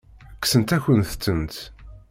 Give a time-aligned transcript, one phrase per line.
[0.35, 1.55] Kksent-akent-tent.